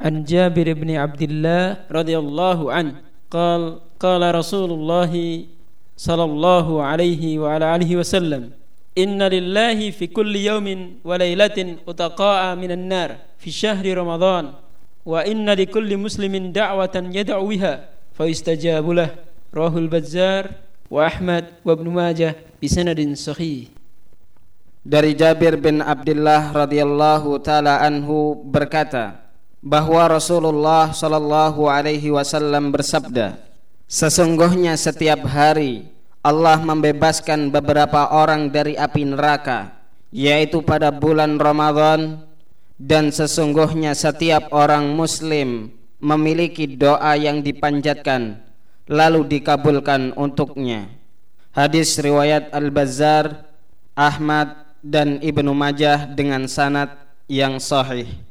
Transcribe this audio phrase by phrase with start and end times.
[0.00, 2.92] عن جابر بن عبد الله رضي الله عنه
[3.30, 3.62] قال
[4.00, 5.12] قال رسول الله
[5.96, 8.50] صلى الله عليه وعلى آله وسلم
[8.98, 10.66] إن لله في كل يوم
[11.04, 11.58] وليلة
[11.88, 14.44] أتقاء من النار في شهر رمضان
[15.06, 17.74] وإن لكل مسلم دعوة يدعو بها
[18.16, 19.10] فيستجاب له
[19.54, 20.44] رواه البزار
[20.90, 22.30] وأحمد وابن ماجه
[22.62, 23.66] بسند صحيح
[24.84, 29.16] Dari Jabir bin Abdullah radhiyallahu taala anhu berkata
[29.59, 33.49] bahwa Rasulullah sallallahu alaihi wasallam bersabda
[33.89, 35.89] Sesungguhnya setiap hari
[36.21, 39.73] Allah membebaskan beberapa orang dari api neraka
[40.13, 42.21] yaitu pada bulan Ramadan
[42.77, 48.45] dan sesungguhnya setiap orang muslim memiliki doa yang dipanjatkan
[48.85, 50.89] lalu dikabulkan untuknya.
[51.49, 53.49] Hadis riwayat Al-Bazzar,
[53.97, 56.93] Ahmad dan Ibnu Majah dengan sanad
[57.25, 58.28] yang sahih.